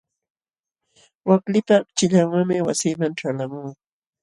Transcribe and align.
Waklipa 1.27 1.75
akchillanwanmi 1.79 2.65
wasiiman 2.67 3.13
ćhalqamuu. 3.19 3.69